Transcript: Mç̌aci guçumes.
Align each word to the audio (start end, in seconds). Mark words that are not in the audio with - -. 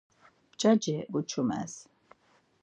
Mç̌aci 0.51 0.95
guçumes. 1.11 1.73